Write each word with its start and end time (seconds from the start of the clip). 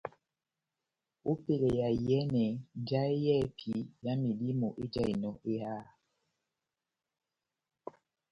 Ópɛlɛ 1.31 1.67
ya 1.79 1.87
iyɛ́nɛ 1.99 2.43
njahɛ 2.81 3.11
yɛ́hɛ́pi 3.25 3.71
ya 4.03 4.13
medímo 4.21 4.67
ejahinɔ 4.83 5.31
eháha. 5.51 5.91